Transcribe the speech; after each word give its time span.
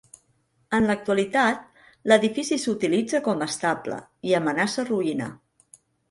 En 0.75 0.85
l'actualitat, 0.91 1.59
l'edifici 2.11 2.57
s'utilitza 2.63 3.21
com 3.27 3.43
a 3.43 3.47
estable, 3.53 3.99
i 4.31 4.33
amenaça 4.39 4.87
ruïna. 4.89 5.29